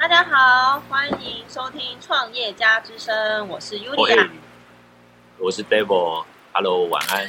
[0.00, 4.30] 大家好，欢迎收听《创业家之声》，我是 Yulia，、oh, hey.
[5.40, 7.26] 我是 Devil，Hello，晚安。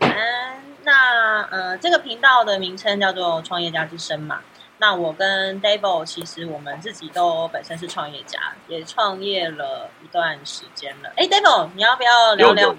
[0.00, 0.62] 晚安。
[0.82, 4.40] 那呃，这个频道的名称叫做《创业家之声》嘛。
[4.78, 11.10] 那我跟 Devil 其实我们自己都本身是创业家，也创业了一段时间了。
[11.16, 12.74] 哎，Devil，你要不要聊聊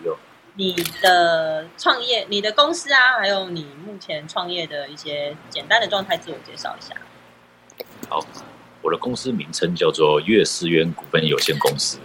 [0.55, 6.95] 你的创业、你的公司啊，还有你目前创业的一些简单的状态，自我介绍一下？
[8.09, 8.25] 好。
[8.81, 11.97] 我的公司名称叫做月思源股份有限公司，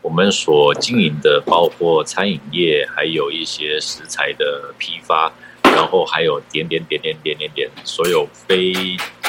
[0.00, 5.32] 我们所经营的包括餐饮业，还有一些食材的批发，
[5.62, 8.72] 然后还有点点点点点点点，所有非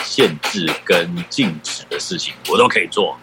[0.04, 3.18] 限制跟禁止的事情，我都可以做。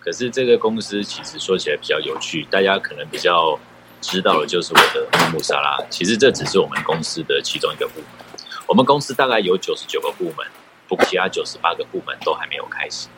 [0.00, 3.58] 可是这个公司其实说起来比较有趣，大家可能比较
[4.00, 8.08] 知道的就是我的木木沙拉，其实这只是我们公司的其中一个部门。
[8.66, 10.46] 我们公司大概有九十九个部门。
[10.88, 13.08] 不过，其他九十八个部门都还没有开始。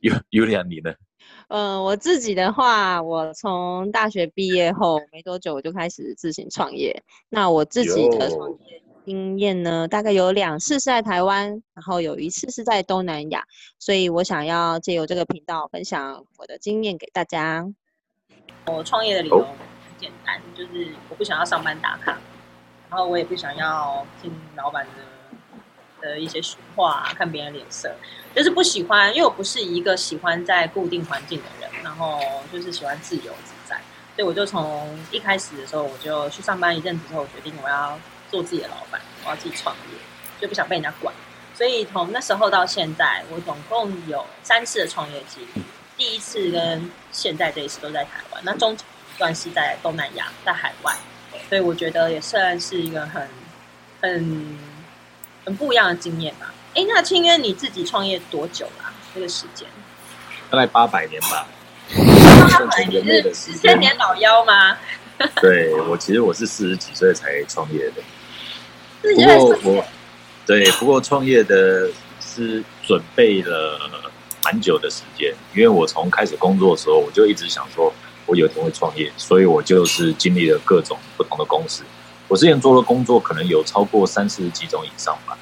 [0.00, 0.94] 有有两你呢？
[1.48, 7.02] 呃，我自己的话，我从大学毕业后没多久，我就开始自行创业。
[7.28, 13.44] 那我自己的创业经验呢，大概有两次是在台湾，然后有一次是在东南亚。
[13.78, 17.66] 所以我想要借由这个频道分享我的经验给大家。
[18.66, 22.18] 我创业的理由很简单，就是我不想要上班打卡。
[22.88, 26.40] 然后我也不想要听老板的的一些
[26.74, 27.94] 话，看别人脸色，
[28.34, 32.20] 就是不喜欢，因为我不是一个喜欢在固定环境的人，然后
[32.52, 33.76] 就是喜欢自由自在，
[34.14, 37.98] 所以我就从一开始的时候，我就去上班一阵子之后，我决定我要
[38.30, 39.98] 做自己的老板，我要自己创业，
[40.40, 41.12] 就不想被人家管。
[41.54, 45.62] 所以从那时候到现在，我总共有三次的创业记录，
[45.96, 48.76] 第一次跟现在这一次都在台湾，那中
[49.16, 50.94] 段是在东南亚，在海外。
[51.48, 53.28] 所以我觉得也算是一个很、
[54.00, 54.58] 很、
[55.44, 56.52] 很不一样的经验吧。
[56.74, 58.92] 哎，那清渊你自己创业多久了啊？
[59.14, 59.68] 这个时间？
[60.50, 61.46] 大概八百年吧。
[62.50, 64.76] 八百年是千年老妖吗？
[65.40, 68.02] 对，我其实我是四十几岁才创业的。
[69.02, 69.84] 不过我
[70.44, 71.88] 对，不过创业的
[72.20, 73.78] 是准备了
[74.42, 77.94] 蛮久的时间，因为我从开始工作的时候，我就一直想说。
[78.26, 81.84] 我有一天会创业，所以我就是经历了各种不同的公司。
[82.28, 85.38] 我之前做的工作可能有超过三十几种以上吧，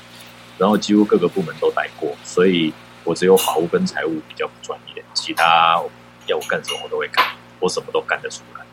[0.58, 2.70] 然后几乎各个部门都待过，所以
[3.04, 5.82] 我只有法务跟财务比较不专业，其他
[6.26, 7.24] 要我干什么我都会干，
[7.58, 8.64] 我什么都干得出来。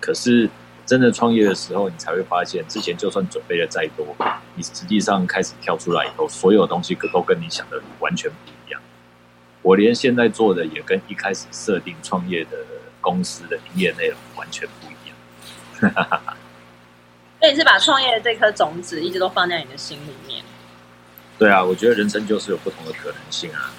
[0.00, 0.48] 可是
[0.86, 4.16] 真的创业的时候，你才会发现，之前就算准备的再多，
[4.54, 8.36] 你实际上开始跳出来以后，所有东西都跟你想的完全不
[8.66, 8.80] 一样。
[9.60, 12.56] 我连现在做的也跟一开始设定创业的。
[13.06, 15.94] 公司的营业内容完全不一样，
[17.38, 20.42] 所以你是把创业的这颗种子一直都放在你的心里面。
[21.38, 23.70] 对啊，我觉得人生就是有不同的可能性啊。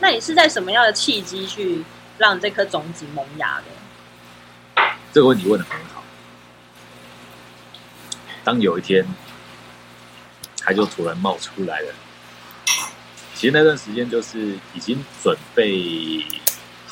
[0.00, 1.84] 那你是在什么样的契机去
[2.18, 4.82] 让这颗种子萌芽的？
[5.12, 6.02] 这个问题问的很好。
[8.42, 9.06] 当有一天，
[10.60, 11.94] 它就突然冒出来了。
[13.34, 16.24] 其实那段时间就是已经准备。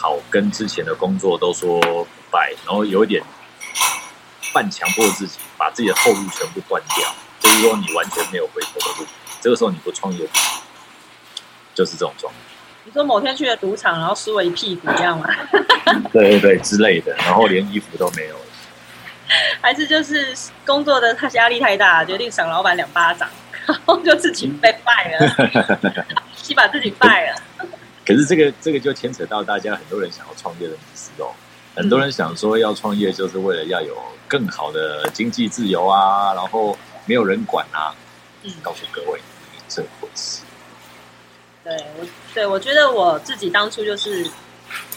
[0.07, 3.21] 好，跟之前的工作都说不拜，然后有一点
[4.55, 9.07] 半强迫自己，把自己的后路全部断掉，就是说你完全没有回头的路。
[9.41, 10.25] 这个时候你不创业，
[11.75, 12.39] 就是这种状态。
[12.85, 15.29] 你说某天去了赌场，然后输了一屁股，这样吗？
[16.13, 18.45] 对对对，之类的，然后连衣服都没有了。
[19.61, 20.33] 还是就是
[20.65, 23.29] 工作的他压力太大，决定赏老板两巴掌，
[23.67, 25.99] 然后就自己被败了，
[26.37, 27.43] 自己把自己败了。
[28.07, 31.33] 可是这个这个就牵扯到大家很多人想要创业的迷思哦，
[31.75, 33.97] 很多人想说要创业就是为了要有
[34.29, 37.95] 更好的经济自由啊，然后没有人管啊。
[38.45, 39.21] 嗯，告诉各位，
[39.69, 40.43] 这回事。
[41.65, 44.27] 对我，对我觉得我自己当初就是。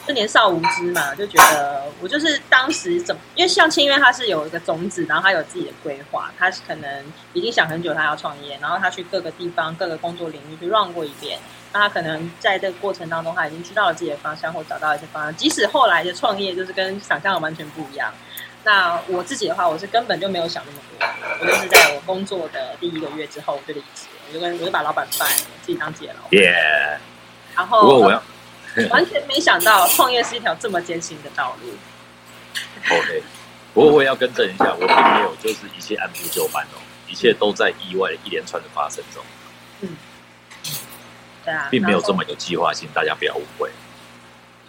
[0.05, 11.37] 是年少无知嘛，就觉得我就是当时怎么，因为像清渊他是有一个种子，然后他有自己的规划，他可能已经想很久他要创业，然后他去各个地方、各个工作领域去 run 过一遍，
[11.71, 18.13] 那他可能在这个过程当中，他已经知道了自己的方向或找到一些方向，即使后来的创业就是跟想象的完全不一样。
[18.63, 21.07] 那我自己的话，我是根本就没有想那么多，
[21.41, 26.31] 我就是在我工作的第一个月之后我就离职，我就跟我就把老板办了，自己当自己的老板。
[26.31, 26.97] Yeah.
[27.55, 28.21] 然后。
[28.91, 31.71] 完全没想到创业是一条这么艰辛的道路。
[32.95, 33.23] OK，
[33.73, 36.77] 不过我也要更正一下，我并没有就是一切按部就班哦，
[37.07, 39.23] 一切都在意外的一连串的发生中。
[39.81, 39.97] 嗯，
[41.49, 43.71] 对啊，并没有这么有计划性，大家不要误会。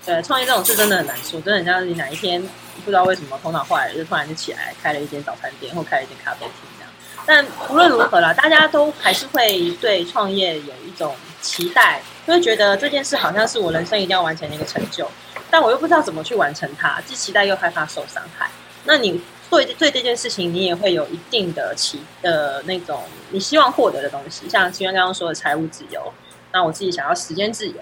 [0.02, 2.42] 对，创业这种事真的很难说，真的很像你哪一天
[2.82, 6.90] 不知道为什么头脑坏了，就突然就起来开了一间早餐店或开了一间咖啡厅这样。
[7.26, 15.06] 但无论如何啦，大家都还是会对创业有一种期待，就会觉得这件事好像是我人生一定要完成的一个成就，
[15.50, 18.50] 但我又不知道怎么去完成它，既期待又害怕受伤害。
[18.84, 26.10] 那你对对这件事情，你也会有一定的期的那种你希望获得的东西，像娸雯刚刚说的财务自由，
[26.52, 27.74] 那我自己想要时间自由，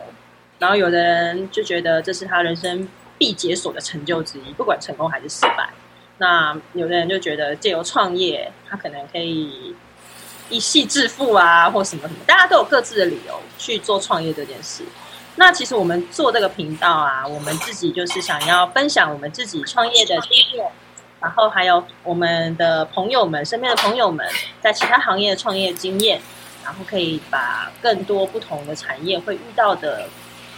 [0.59, 5.70] 然后有的人就觉得这是他人生必解锁的成就之一，不管成功还是失败。
[6.19, 9.75] 那有的人就觉得借由创业，他可能可以
[10.50, 14.82] 一系致富啊，或什么什么，大家都有各自的理由去做创业这件事。
[15.37, 20.69] 那其实我们做这个频道啊，我们自己就是想要分享我们自己创业的经验，
[21.21, 24.26] 然后还有我们的朋友们身边的朋友们
[24.61, 26.21] 在其他行业的创业经验，
[26.69, 30.06] 然后可以把更多不同的产业会遇到的。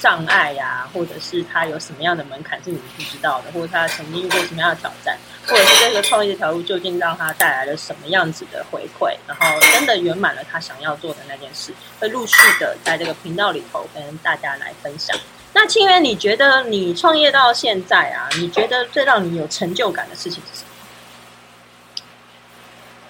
[0.00, 5.14] 障碍呀、或者是他有什么样的门槛是你们不知道的，或者他曾经遇过什么样的挑战，
[5.46, 15.14] 或者是这个创业这条路究竟让他带来了什么样子的回馈，然后真的圆满了他想要做的那件事，会陆续的在这个频道里头跟大家来分享。
[15.52, 20.64] 那清源，你觉得你创业到现在啊，你觉得最让你有成就感的事情是什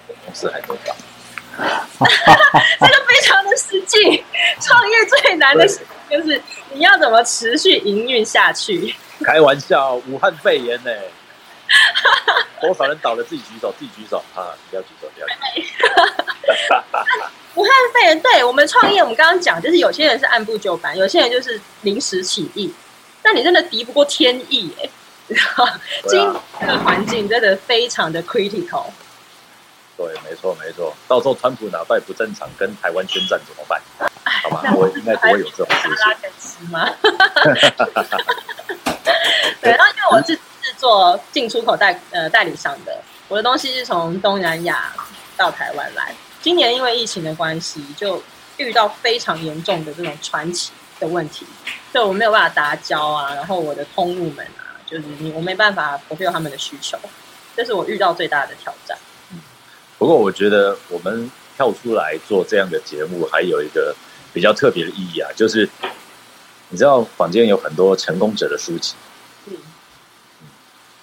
[0.09, 0.15] 么？
[0.25, 0.93] 公司还多大？
[2.79, 4.23] 这个非常的实际，
[4.59, 5.79] 创业最难的事。
[6.09, 6.41] 就是
[6.73, 8.93] 你要怎么持续营运下去？
[9.23, 11.11] 开玩笑，武汉肺炎呢、欸？
[12.59, 13.23] 多少人倒了？
[13.23, 14.51] 自己举手，自己举手啊！
[14.69, 16.75] 不要举手，不要举手。
[17.55, 22.73] 武汉肺炎，对我们创业，我们刚刚讲，就是有些人是按部就班，有些人就是临时起意。
[23.21, 24.91] 但你真的敌不过天意哎、欸！
[26.07, 26.19] 今
[26.59, 28.87] 这个环境真的非常的 critical。
[30.07, 30.93] 对，没错，没错。
[31.07, 33.81] 到时候川普哪败不正常，跟台湾宣战怎么办？
[34.23, 35.89] 好吧，我应该不会有这种事
[36.39, 36.69] 情。
[36.69, 36.89] 吗？
[39.61, 44.93] 对，然后因为我是是做进出口代呃代理商的，我的东西是从东南亚
[45.35, 46.15] 到台湾来。
[46.41, 48.21] 今年因为疫情的关系，就
[48.57, 51.45] 遇到非常严重的这种传奇的问题，
[51.91, 53.33] 所以我没有办法打交啊。
[53.33, 56.97] 然后我的通路们啊，就是你我没办法 fulfill 他们的需求，
[57.55, 58.97] 这是我遇到最大的挑战。
[60.01, 63.95] 不过我觉得我们跳出来做这样的节目，还有一个。
[64.33, 65.69] 比较特别的意义啊，就是
[66.69, 68.93] 你知道坊间有很多成功者的书籍，
[69.47, 69.57] 嗯，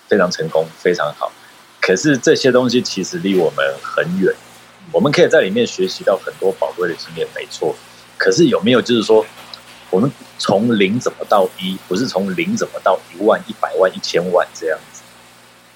[0.09, 1.31] 非常成功，非常好。
[1.79, 4.35] 可是这些东西其实离我们很远，
[4.93, 7.77] 我们可以在里面学习到很多宝贵的经验，没错。
[8.17, 9.23] 可是有没有就是说，
[9.91, 15.03] 我们从零怎么到一，不是从零怎么到一万、一百万、一千万这样子？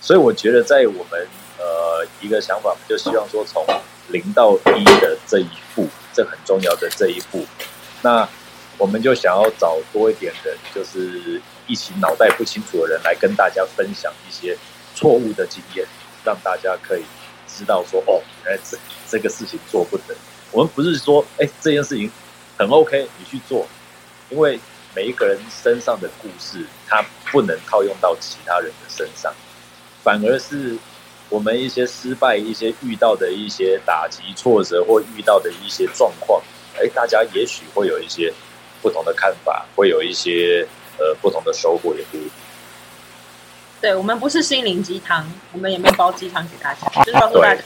[0.00, 1.28] 所以我觉得，在我们
[1.72, 3.64] 呃一个想法，就希望说从
[4.08, 5.88] 零到一的这一步。
[6.14, 7.42] 这很重要的这一步，
[8.02, 8.28] 那
[8.76, 14.54] 我们就想要找多一点人，就是一起脑袋不清楚的人来跟大家分享一些
[14.94, 15.86] 错误的经验，
[16.22, 17.02] 让大家可以
[17.48, 18.76] 知道说，哦，原来这
[19.08, 20.14] 这个事情做不得。
[20.50, 22.12] 我们不是说，哎，这件事情
[22.58, 23.66] 很 OK，你去做，
[24.28, 24.60] 因为
[24.94, 29.32] 每一个人身上的故事，他不能套用到其他人的身上，
[30.04, 30.76] 反而是。
[31.32, 36.42] 我们一些失败、一些遇到的一些打击、挫折，或遇到的一些状况，
[36.76, 38.30] 哎，大家也许会有一些
[38.82, 40.68] 不同的看法，会有一些
[40.98, 42.30] 呃不同的收获，也不一定。
[43.80, 47.62] 对，我们不是心灵鸡汤，我们也没有煲鸡汤给大家， 就是告诉大家，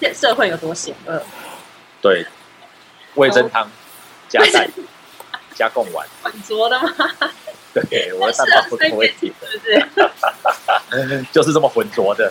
[0.00, 1.22] 现社会有多险恶。
[2.02, 2.26] 对，
[3.14, 3.70] 味噌汤
[4.28, 4.70] 加蛋
[5.56, 6.90] 加贡丸，混浊的吗？
[7.72, 9.64] 对，我的 蛋白不同问题，是不
[10.94, 11.24] 是？
[11.32, 12.30] 就是这么浑浊的。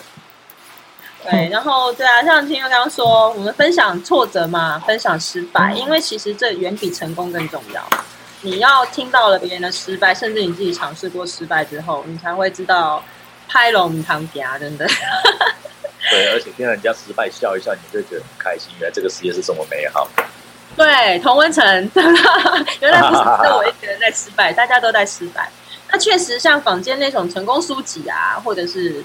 [1.30, 7.86] 对， 然后对啊，像钦原刚刚说，我们分享挫折嘛，分享失败，因为其实这远比成功更重要。
[8.42, 13.04] 你要听到了别人的失败，甚至你自己尝试过失败之后，你才会知道
[13.48, 14.88] 拍龙堂家真的。
[16.10, 20.08] 对，而且听人家失败笑一笑，你就觉得很开心，原来这个世界是这么美好。
[20.76, 21.66] 对，同温层，
[22.80, 25.50] 原来不是只有我一个人在失败，大家都在失败。
[25.92, 29.04] 那确实，像坊间那种成功书籍啊，或者是。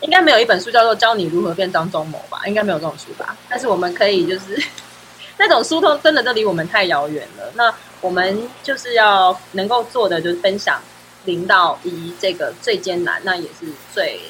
[0.00, 2.40] 应该没有一本书叫做《教你如何变张忠谋》吧？
[2.46, 3.36] 应该没有这种书吧？
[3.48, 4.62] 但是我们可以就是
[5.36, 7.52] 那种书通真的都离我们太遥远了。
[7.54, 10.80] 那我们就是要能够做的就是分享
[11.24, 14.20] 零到一这个最艰难，那也是最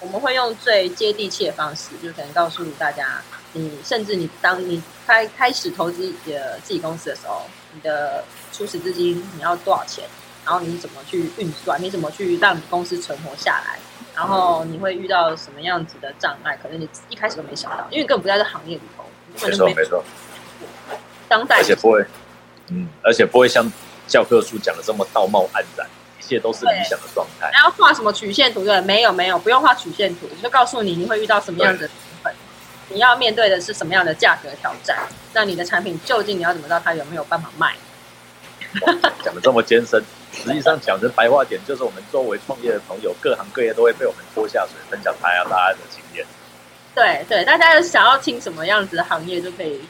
[0.00, 7.42] 我们会用最接地气的方式，就可能告诉大家，你甚至你当你开开始投资呃自己公司的时候，
[7.74, 10.04] 你的初始资金你要多少钱？
[10.44, 11.82] 然后你怎么去运算？
[11.82, 13.78] 你怎么去让你公司存活下来？
[14.18, 16.58] 然后你会遇到什么样子的障碍？
[16.60, 19.04] 可能你一开始都没想到，因为你根本不在这行业里头。
[19.46, 20.02] 没错没错。
[21.28, 22.04] 当代，而且不会，
[22.70, 23.64] 嗯，而且不会像
[24.08, 25.86] 教科书讲的这么道貌岸然，
[26.18, 27.48] 一切都是理想的状态。
[27.52, 28.64] 还要画什么曲线图？
[28.64, 32.34] 对，没有没有，不用画曲线图，就告诉你你会遇到什么样子的成本。
[32.88, 34.98] 你要面对的是什么样的价格挑战？
[35.32, 37.76] 那你的产品究竟你要怎么知道它有没有办法卖？
[39.22, 46.24] 讲的这么艰深，实际上讲成白话点，就是我们周围创业的朋友，各行各业都会被我们拖下水，分享他要大家的经验。
[46.94, 49.80] 对对，大家有想要听什么样子的行业，就可以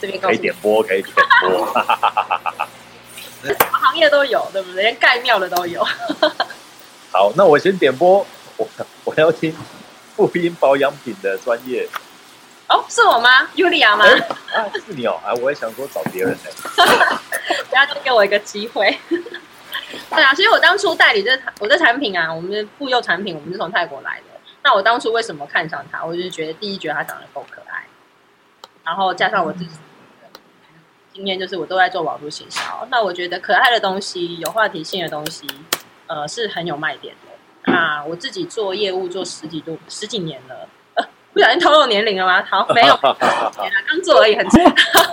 [0.00, 1.66] 这边可以点播，可以点播，
[3.42, 4.82] 什 么行业都有，对不对？
[4.82, 5.84] 连盖庙的都有。
[7.12, 8.68] 好，那我先点播，我
[9.04, 9.54] 我要听
[10.16, 11.88] 妇婴保养品的专业。
[12.68, 14.04] 哦，是我吗？Yulia 吗？
[14.54, 15.18] 啊，是你哦！
[15.24, 16.50] 啊，我也想说找别人呢。
[17.68, 18.96] 大家都给我一个机会。
[20.10, 24.24] 对啊，所以我当初代理这我的产品啊，我们的妇幼产品，我们是从泰国来的。
[24.62, 26.04] 那我当初为什么看上它？
[26.04, 27.86] 我就是觉得第一，觉得它长得够可爱，
[28.84, 29.70] 然后加上我自己
[31.12, 32.86] 经验，就是我都在做网络行销。
[32.90, 35.46] 那我觉得可爱的东西、有话题性的东西，
[36.06, 37.72] 呃，是很有卖点的。
[37.72, 40.68] 那我自己做业务做十几多十几年了。
[41.32, 42.44] 不小心透露年龄了吗？
[42.44, 44.64] 好，没有， 刚做而已，很正。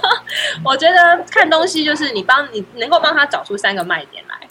[0.65, 4.46] 我觉得看东西就是你帮你能够帮他找出三个卖点来，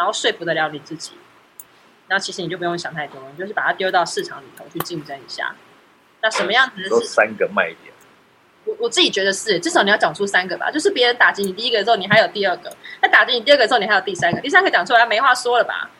[0.00, 1.12] 然后说服得了你自己，
[2.08, 5.54] 然后其实你就不用想太多，你就是把它丢到市场里头去竞争一下。
[6.22, 7.92] 那什么样子是三个卖点？
[8.64, 10.70] 我我自己觉得是，至少你要讲出三个吧。
[10.70, 12.70] 就是别人打击你第一个之后，你还有第二个；
[13.02, 14.40] 那打击你第二个之后，你还有第三个。
[14.40, 15.90] 第三个讲出来，没话说了吧？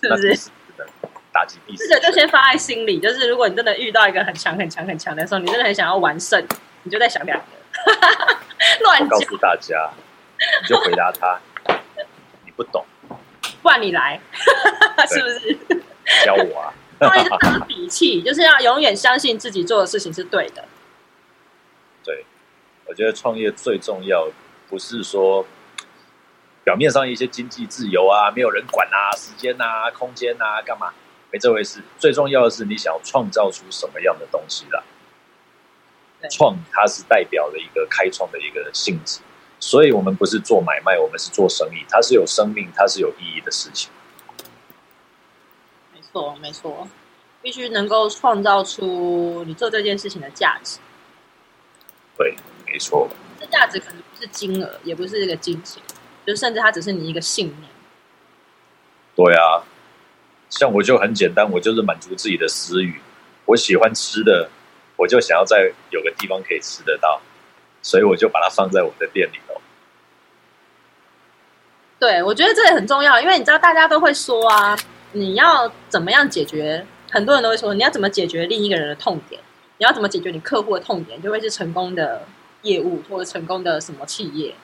[0.00, 0.50] 是不是？
[1.30, 2.98] 打击第四，这个就先放在心里。
[2.98, 6.42] 就是如果你真的遇到一个很强、很强、很强的时候，你真的很想要完胜，
[6.84, 7.44] 你就在想两个。
[8.80, 9.08] 乱讲。
[9.08, 9.90] 告诉大家，
[10.62, 11.55] 你就回答他，你
[12.56, 12.84] 不懂，
[13.62, 14.20] 不然你来，
[15.08, 15.58] 是不是？
[16.24, 16.72] 教我啊！
[17.68, 20.64] 底气，就是要永远相信自己做的事情是对的。
[22.02, 22.24] 对，
[22.86, 24.28] 我觉得创业最重要，
[24.68, 25.44] 不是说
[26.64, 30.92] 表面上一些经济自由啊，没有人管啊，时间啊，空间啊，干嘛？
[31.30, 34.82] 没这回事，最重要的是你想要创造出什么样的东西来。
[36.30, 39.20] 创它是代表了一个开创的一个性质，
[39.66, 43.90] 所以我们不是做买卖，我们是做生意，它是有生命，它是有意义的事情。
[45.92, 46.86] 没错，没错，
[47.42, 50.78] 必须能够创造出你做这件事情的价值。
[52.16, 53.08] 对，没错。
[53.40, 55.82] 这价值可能不是金额，也不是一个金钱，
[56.24, 57.68] 就甚至它只是你一个信念。
[59.16, 59.64] 对啊。
[60.48, 63.00] 像我就很简单，我就是满足自己的私欲。
[63.46, 64.48] 我喜欢吃的，
[64.94, 67.20] 我就想要在有个地方可以吃得到，
[67.86, 69.60] 所以我就把它放在我的店里头。
[72.00, 74.76] 对，我觉得这也很重要，因为你知道大家都会说啊，
[75.12, 76.84] 你要怎么样解决？
[77.12, 79.40] 很多人都会说，你要怎么解决另一个人的痛点？
[79.78, 81.22] 你要怎么解决你客户的痛点？
[81.22, 82.26] 就会是成功的
[82.62, 84.56] 业务或者成功的什么企业。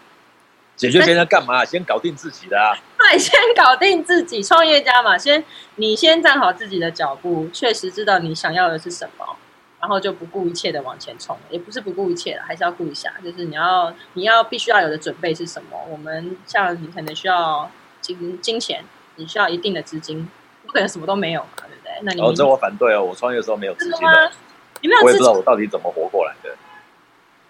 [0.75, 1.65] 解决别人干嘛？
[1.65, 2.75] 先搞定自己的啊！
[2.99, 5.45] 对，先搞定自己，创业家嘛，先
[5.77, 9.37] 你先站好自己的脚步，确实知道你想要的是什么，
[9.83, 11.37] 然后就不顾一切的往前冲。
[11.51, 13.13] 也不是不顾一切了，还是要顾一下。
[13.23, 15.77] 就是你要你要必须要有的准备是什么？
[15.91, 17.71] 我们像你可能需要
[18.01, 18.83] 金金钱，
[19.17, 20.27] 你需要一定的资金，
[20.65, 21.93] 不可能什么都没有嘛，对不对？
[22.05, 24.33] 那你哦，这我反对哦，我创业的时候没有资金的，
[24.81, 26.57] 你没有，我也不知道我到底怎么活过来的。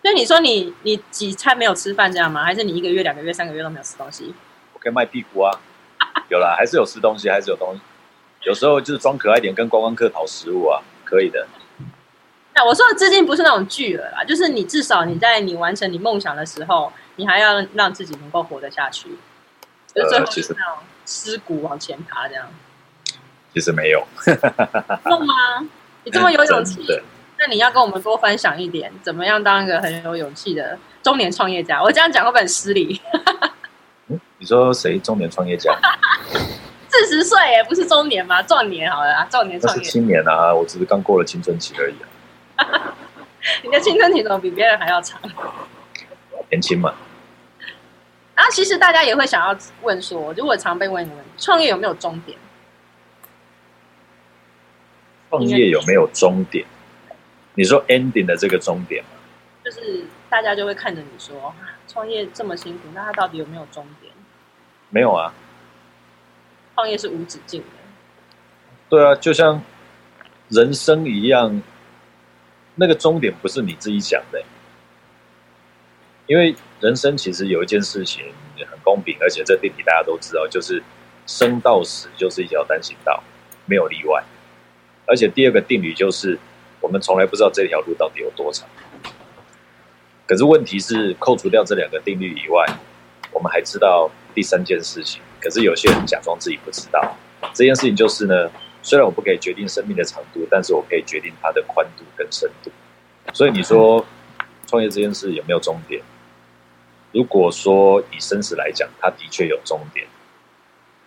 [0.02, 2.42] 所以你说你你几餐没有吃饭这样吗？
[2.42, 4.34] 还是你一个月、两个月、三个月都没有吃东西？
[4.72, 5.60] 我可以卖屁股啊！
[6.28, 7.80] 有啦，还是有吃东西，还是有东西。
[8.42, 11.46] 有时候就是装可爱点，跟观光客讨食物啊，可以的。
[12.54, 19.08] 那我说的资金不是那种巨额啦，就是你至少你在你完成你梦想的时候，你还要让自己能够活得下去。
[19.94, 22.46] 就是最后是那种尸骨往前爬这样。
[23.52, 24.06] 其实没有。
[25.04, 25.34] 梦吗？
[26.04, 26.80] 你这么有勇气？
[27.38, 31.82] 那你要跟我们多分享一点，怎么样当一个很有勇气的中年创业家？
[31.82, 33.00] 我这样讲会不会很失礼？
[34.08, 35.76] 嗯，你说谁中年创业家？
[36.88, 38.42] 四十岁也不是中年吗？
[38.42, 39.82] 壮年好了啊，壮年创业。
[39.82, 42.08] 是青年啊，我只是刚过了青春期而已啊。
[43.62, 45.20] 你的青春期怎么比别人还要长？
[46.50, 46.94] 年轻嘛。
[48.34, 52.38] 然后其实大家也会想要问说，就我常被问你们，创业有没有终点？
[55.30, 56.64] 创业有没有终点？
[57.54, 59.10] 你说 ending 的这个终点吗？
[59.64, 61.54] 就是大家就会看着你说，
[61.86, 64.12] 创业这么辛苦，那它到底有没有终点？
[64.90, 65.32] 没有啊，
[66.74, 67.66] 创业是无止境的。
[68.88, 69.62] 对啊，就像
[70.48, 71.62] 人生一样，
[72.74, 74.42] 那个终点不是你自己想的。
[76.26, 78.24] 因为人生其实有一件事情
[78.70, 80.82] 很公平，而且这定理大家都知道，就是
[81.26, 83.22] 生到死就是一条单行道，
[83.66, 84.22] 没有例外。
[85.06, 86.38] 而且第二个定理就是。
[86.82, 88.68] 我们从来不知道这条路到底有多长，
[90.26, 92.66] 可是问题是，扣除掉这两个定律以外，
[93.30, 95.22] 我们还知道第三件事情。
[95.40, 97.16] 可是有些人假装自己不知道，
[97.54, 98.50] 这件事情就是呢，
[98.82, 102.70] 虽然我不可以决定生命的长度，但是我可以决定它的宽度跟深度。
[103.32, 104.04] 所以你说
[104.66, 106.02] 创业这件事有没有终点？
[107.12, 110.06] 如果说以生死来讲，它的确有终点，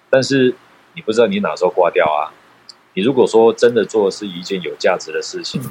[0.10, 0.56] 但是
[0.94, 2.32] 你不知道你哪时候挂掉啊。
[2.94, 5.62] 你如果说真的做是一件有价值的事情，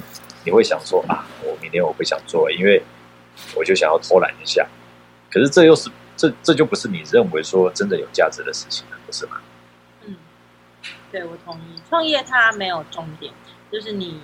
[0.43, 2.83] 你会想说啊，我明天我不想做，因为
[3.55, 4.67] 我就想要偷懒一下。
[5.31, 9.41] 可是这又是这这就不是你认为说真的有价值的事情了，不是吗？
[11.15, 11.81] 嗯，对，我同意。
[11.87, 13.33] 创业它没有终点，
[13.71, 14.21] 就是你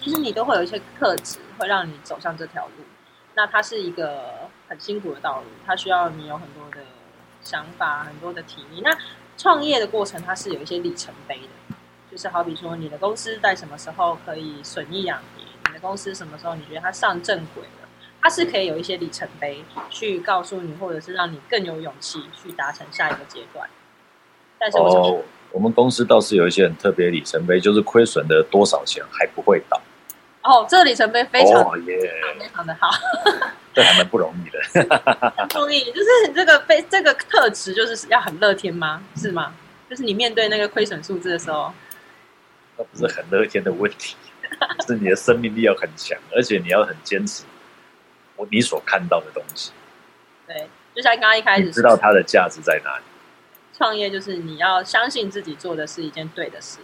[0.00, 2.84] 其实你都会有一些特质会让你走上这条路。
[3.34, 6.78] 那它是一个很辛苦的道路，它需要你有很多的
[7.42, 8.80] 想法，很多的体力。
[8.82, 8.96] 那
[9.36, 11.76] 创业的过程它是有一些里程碑的。
[12.10, 15.46] 就是好比说，你的公司在什么时候可以损益两平？
[15.68, 17.88] 你的公司什么时候你觉得它上正轨了？
[18.20, 23.70] 它是可以有一些里程碑去告诉你，或者是让你更有勇气去达成下一个阶段。
[24.58, 29.80] 但是我哦，我们公司倒是有一些很特别的里程碑，就是亏损的多少钱还不会倒。
[30.42, 32.88] 哦，这个里程碑非常非常的好，
[33.74, 34.58] 这还蛮不容易的。
[35.36, 39.02] 很不容易，就是你这个非这个特质，就是要很乐天吗？
[39.16, 39.54] 是吗？
[39.88, 41.72] 就是你面对那个亏损数字的时候。
[42.78, 44.16] 那不是很乐天的问题，
[44.86, 47.44] 是你的生命力要很强，而且你要很坚持
[48.36, 49.72] 我你所看到的东西。
[50.46, 53.02] 对，就像刚刚一开始，你知道它的价值在哪里？
[53.80, 56.80] 创业就是你要相信自己做的是一件对的事，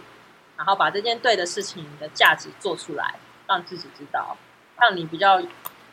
[0.57, 3.13] 然后把这件对的事情的价值做出来，
[3.47, 4.35] 让自己知道，
[4.81, 5.39] 让你比较，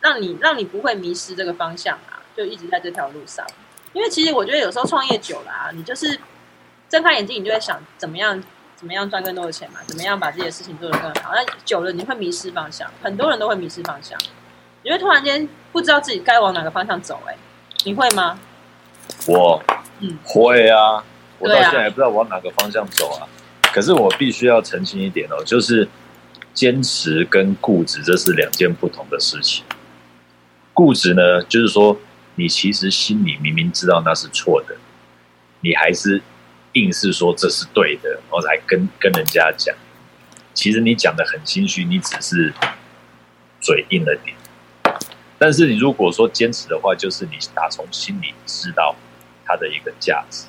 [0.01, 3.47] 让你让你不会迷失这个方向啊，就一直在这条路上。
[3.93, 6.19] 因为其实我觉得有时候创业久了啊，你就是
[6.89, 8.43] 睁开眼睛，你就会想怎么样。
[8.77, 9.79] 怎么样赚更多的钱嘛？
[9.87, 11.33] 怎么样把这些事情做得更好？
[11.33, 14.19] 那久了你会迷失方向，很多人都会迷失方向，
[14.83, 17.23] 你会突然间不知道自己该往哪个方向走。
[17.27, 17.37] 哎，
[17.85, 18.39] 你会吗？
[19.27, 19.63] 我
[20.01, 21.05] 嗯会啊，
[21.39, 23.29] 我到现在也不知道往哪个方向走啊。
[23.61, 25.89] 啊可是我必须要澄清一点哦，就是
[26.53, 29.65] 坚持跟固执这是两件不同的事情。
[30.73, 31.97] 固执呢，就是说
[32.37, 34.77] 你其实心里明明知道那是错的，
[35.61, 36.23] 你还是。
[36.77, 39.73] 硬是说这是对的，然后来跟跟人家讲，
[40.55, 42.53] 其实你讲的很心虚，你只是
[43.61, 44.37] 嘴硬了点。
[45.39, 48.97] 但是你如果说坚持的话，就是你打从心里知道
[49.45, 50.47] 它的一个价值，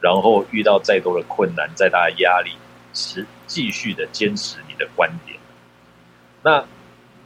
[0.00, 2.52] 然后遇到再多的困难、再大的压力，
[2.92, 5.38] 持继续的坚持你的观点。
[6.42, 6.64] 那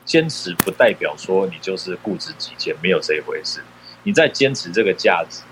[0.05, 3.61] 坚持不代表说你就是固执己见，没有这一回事。
[4.03, 5.43] 你在坚持这个价值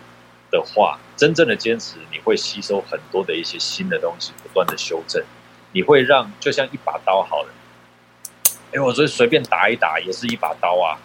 [0.50, 5.24] 的话，真正的坚持，你会吸收很多的一些新的东西，不断的修正，
[5.72, 7.48] 你会让就像一把刀好了，
[8.72, 11.00] 哎，我这随便打一打也是一把刀啊。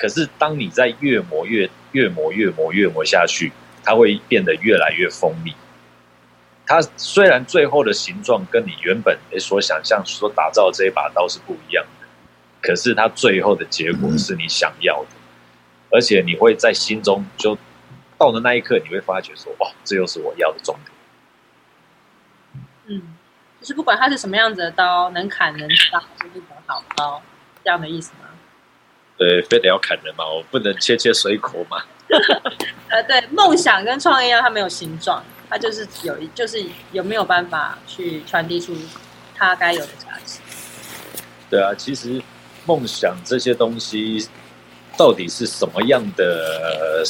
[0.00, 3.52] 可是当你在越磨越越磨越磨越磨下去，
[3.84, 5.54] 它会变得越来越锋利。
[6.64, 12.06] 它虽然最后的形状跟你原本所想象所打造的这一把刀是不一样的，
[12.62, 15.10] 可是它最后的结果是你想要的，
[15.90, 17.58] 而且你会在心中就。
[18.16, 20.92] 到的那一刻，你会发觉说：“哇，这又是我要的重点。”
[22.84, 23.16] 嗯，
[23.62, 27.22] 就是不管它是什么样子的刀，能砍能杀，就是一把好刀，
[27.64, 28.28] 这样的意思吗？
[29.20, 31.76] 对，非得要砍人嘛，我不能切切水果嘛。
[32.88, 38.74] 呃，对，梦想跟创业一样，它没有形状，它就是有，就是有没有办法去传递出
[39.36, 40.40] 它该有的价值。
[41.50, 42.22] 对啊，其实
[42.64, 44.26] 梦想这些东西。
[44.98, 47.02] 到底是什么样的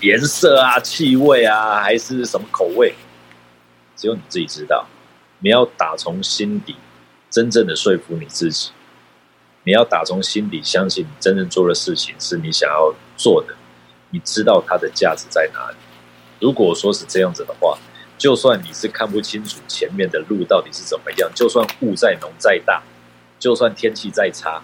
[0.00, 2.92] 颜色啊、气味啊，还是什么口味？
[3.96, 4.86] 只有你自己知道。
[5.38, 6.76] 你要打从心底
[7.30, 8.70] 真正的说服你自己，
[9.68, 13.54] 你要打从心底相信你真正做的事情是你想要做的，
[14.08, 15.76] 你知道它的价值在哪里。
[16.40, 17.76] 如果说是这样子的话，
[18.16, 22.82] 就算你是看不清楚前面的路到底是怎么样，就算雾再浓再大，
[23.38, 24.62] 就算天气再差，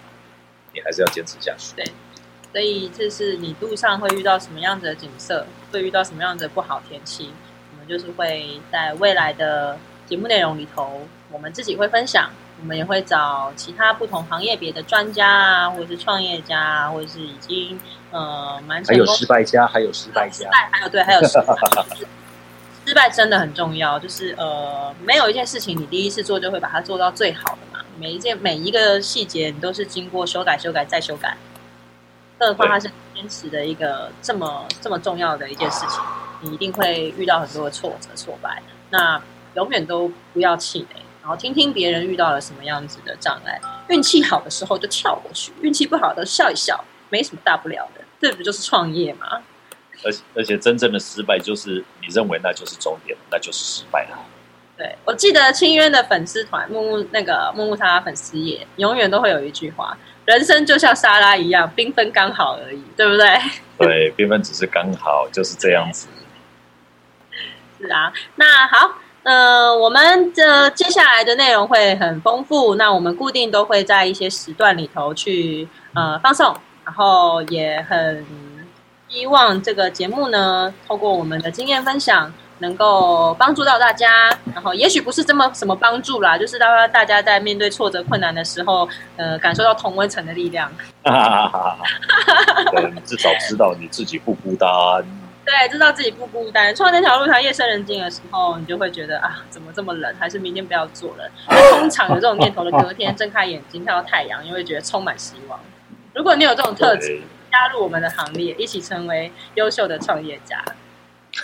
[0.72, 1.74] 你还是要坚持下去。
[1.76, 1.84] 对。
[2.50, 7.30] 所以这是你路上会遇到什么样子的景色，会遇到什么样子的不好天气，
[7.72, 17.78] 我们就是会在未来的节目内容里头，我们自己会分享，我们也会找其他不同行业别的专家啊，或者是创业家啊，或者是已经
[18.10, 21.44] 呃蛮还有失败家，还有失败家，失败还有对，还有失败，
[22.86, 31.36] 失败真的很重要，就是呃没有一件事情你第一次做就会把它做到最好的嘛，每一件每一个细节你都是经过修改、修改再修改。
[32.36, 36.00] 更何况它是坚持的一个这么这么重要的一件事情，
[36.40, 38.60] 你一定会遇到很多的挫折、挫败。
[38.90, 39.22] 那
[39.54, 43.58] 永远都不要气馁，然后听听别人遇到了什么样子的障碍。
[43.88, 48.02] 运气好的时候就跳过去，运气不好的笑一笑，没什么大不了的。
[48.20, 49.40] 这不就是创业吗？
[50.04, 54.18] 而且而且真正的失败就是你认为那就是终点，那就是失败了。
[54.76, 63.40] 对，我记得清渊的粉丝团木木那个木木沙拉粉丝页，永远都会有一句话：人生就像沙拉一样，缤纷刚好而已，对不对？
[63.78, 66.06] 对，缤纷只是刚好，就是这样子。
[67.78, 78.24] 是啊，那好，呃，我们的接下来的内容会很丰富，那我们固定都会在一些时段里头去呃放送，然后也很
[79.08, 82.32] 希望这个节目呢，透过我们的经验分享。
[82.58, 90.70] 能够帮助到大家，然后也许不是这么什么帮助啦，就是让大家在面对挫折困难的时候，呃，感受到同温层的力量。
[91.02, 94.68] 对， 至少知道你自己不孤单。
[95.44, 96.74] 对，知道自己不孤单。
[96.74, 100.14] 创那条路上夜深人静的时候，你就会觉得啊，怎么这么冷？
[100.18, 101.30] 还是明天不要做了。
[101.78, 105.60] 通常有这种念头的隔天，睁开眼睛看到太阳，你会觉得充满希望。
[106.14, 107.20] 如果你有这种特质，
[107.52, 110.64] 加入我们的行列，一起成为优秀的创业家。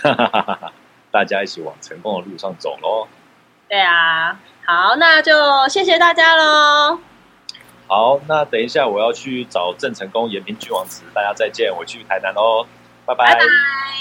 [1.11, 3.07] 大家一起往成功的路上走喽！
[3.67, 5.33] 对啊，好，那就
[5.67, 6.99] 谢谢大家喽。
[7.87, 12.65] 好，那等一下我要去找郑成功延平君王祠，大家再见，我去台南喽，
[13.15, 14.00] 拜拜。